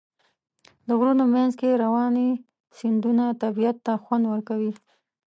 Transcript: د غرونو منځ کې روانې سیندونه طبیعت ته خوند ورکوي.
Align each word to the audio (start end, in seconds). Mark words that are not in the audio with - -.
د 0.87 0.89
غرونو 0.99 1.25
منځ 1.35 1.51
کې 1.59 1.79
روانې 1.83 2.29
سیندونه 2.77 3.23
طبیعت 3.43 3.77
ته 3.85 3.93
خوند 4.03 4.23
ورکوي. 4.27 4.71